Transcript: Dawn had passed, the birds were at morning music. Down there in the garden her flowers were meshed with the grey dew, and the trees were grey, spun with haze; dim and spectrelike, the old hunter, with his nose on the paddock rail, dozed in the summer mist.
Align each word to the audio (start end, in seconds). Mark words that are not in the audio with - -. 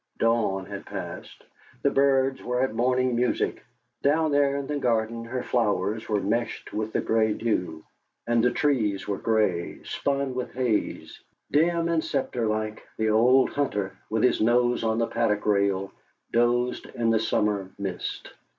Dawn 0.17 0.65
had 0.65 0.87
passed, 0.87 1.43
the 1.83 1.91
birds 1.91 2.41
were 2.41 2.63
at 2.63 2.73
morning 2.73 3.15
music. 3.15 3.63
Down 4.01 4.31
there 4.31 4.55
in 4.55 4.65
the 4.65 4.79
garden 4.79 5.23
her 5.25 5.43
flowers 5.43 6.09
were 6.09 6.19
meshed 6.19 6.73
with 6.73 6.91
the 6.91 7.01
grey 7.01 7.33
dew, 7.35 7.83
and 8.25 8.43
the 8.43 8.49
trees 8.49 9.07
were 9.07 9.19
grey, 9.19 9.83
spun 9.83 10.33
with 10.33 10.53
haze; 10.53 11.21
dim 11.51 11.87
and 11.87 12.01
spectrelike, 12.03 12.81
the 12.97 13.11
old 13.11 13.51
hunter, 13.51 13.95
with 14.09 14.23
his 14.23 14.41
nose 14.41 14.83
on 14.83 14.97
the 14.97 15.05
paddock 15.05 15.45
rail, 15.45 15.91
dozed 16.31 16.87
in 16.95 17.11
the 17.11 17.19
summer 17.19 17.69
mist. 17.77 18.33